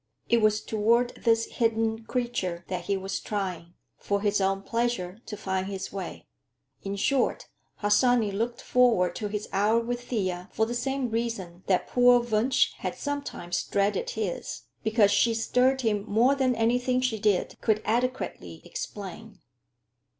[0.29, 5.37] It was toward this hidden creature that he was trying, for his own pleasure, to
[5.37, 6.25] find his way.
[6.81, 7.49] In short,
[7.83, 12.73] Harsanyi looked forward to his hour with Thea for the same reason that poor Wunsch
[12.79, 18.63] had sometimes dreaded his; because she stirred him more than anything she did could adequately
[18.65, 19.37] explain.